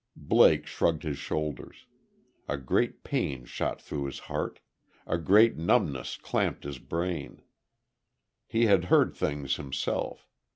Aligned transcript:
Blake 0.15 0.65
shrugged 0.65 1.03
his 1.03 1.19
shoulders. 1.19 1.85
A 2.47 2.57
great 2.57 3.03
pain 3.03 3.45
shot 3.45 3.79
through 3.79 4.05
his 4.05 4.17
heart; 4.21 4.59
a 5.05 5.15
great 5.19 5.57
numbness 5.57 6.17
clamped 6.17 6.63
his 6.63 6.79
brain. 6.79 7.43
He 8.47 8.65
had 8.65 8.85
heard 8.85 9.13
things 9.15 9.57
himself. 9.57 10.27